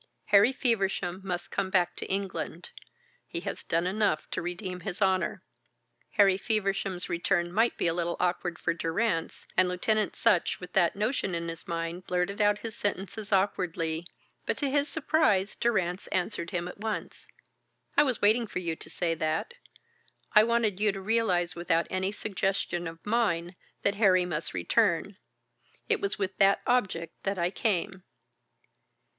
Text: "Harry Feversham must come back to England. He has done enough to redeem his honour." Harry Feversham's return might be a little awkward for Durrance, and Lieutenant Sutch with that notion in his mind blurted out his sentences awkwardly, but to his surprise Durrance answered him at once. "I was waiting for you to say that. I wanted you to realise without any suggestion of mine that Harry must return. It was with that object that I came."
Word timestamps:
"Harry 0.29 0.51
Feversham 0.51 1.21
must 1.23 1.51
come 1.51 1.69
back 1.69 1.95
to 1.95 2.07
England. 2.07 2.71
He 3.27 3.41
has 3.41 3.61
done 3.63 3.85
enough 3.85 4.27
to 4.31 4.41
redeem 4.41 4.79
his 4.79 4.99
honour." 4.99 5.43
Harry 6.13 6.39
Feversham's 6.39 7.07
return 7.07 7.53
might 7.53 7.77
be 7.77 7.85
a 7.85 7.93
little 7.93 8.17
awkward 8.19 8.57
for 8.57 8.73
Durrance, 8.73 9.45
and 9.55 9.69
Lieutenant 9.69 10.15
Sutch 10.15 10.59
with 10.59 10.73
that 10.73 10.95
notion 10.95 11.35
in 11.35 11.49
his 11.49 11.67
mind 11.67 12.07
blurted 12.07 12.41
out 12.41 12.57
his 12.57 12.75
sentences 12.75 13.31
awkwardly, 13.31 14.07
but 14.47 14.57
to 14.57 14.71
his 14.71 14.89
surprise 14.89 15.55
Durrance 15.55 16.07
answered 16.07 16.49
him 16.49 16.67
at 16.67 16.79
once. 16.79 17.27
"I 17.95 18.01
was 18.01 18.23
waiting 18.23 18.47
for 18.47 18.57
you 18.57 18.75
to 18.75 18.89
say 18.89 19.13
that. 19.13 19.53
I 20.33 20.43
wanted 20.43 20.79
you 20.79 20.91
to 20.93 20.99
realise 20.99 21.55
without 21.55 21.85
any 21.91 22.11
suggestion 22.11 22.87
of 22.87 23.05
mine 23.05 23.55
that 23.83 23.93
Harry 24.01 24.25
must 24.25 24.55
return. 24.55 25.17
It 25.87 26.01
was 26.01 26.17
with 26.17 26.35
that 26.37 26.63
object 26.65 27.21
that 27.21 27.37
I 27.37 27.51
came." 27.51 28.01